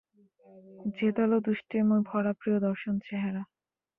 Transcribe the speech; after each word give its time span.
জেদালো 0.95 1.37
দুষ্টুমি-ভরা 1.45 2.31
প্রিয়দর্শন 2.33 2.95
চেহারা। 2.99 3.41